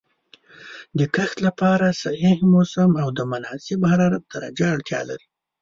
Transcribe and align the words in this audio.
د 0.97 0.99
کښت 1.15 1.37
لپاره 1.47 1.97
صحیح 2.03 2.37
موسم 2.53 2.91
او 3.01 3.07
د 3.17 3.19
مناسب 3.31 3.79
حرارت 3.91 4.23
درجه 4.33 4.65
اړتیا 4.75 5.01
لري. 5.09 5.27